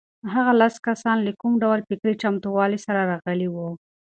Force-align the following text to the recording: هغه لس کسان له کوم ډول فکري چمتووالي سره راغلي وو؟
هغه 0.33 0.51
لس 0.61 0.75
کسان 0.87 1.17
له 1.27 1.31
کوم 1.41 1.53
ډول 1.63 1.79
فکري 1.87 2.13
چمتووالي 2.21 2.79
سره 2.85 3.01
راغلي 3.11 3.47
وو؟ 3.51 3.67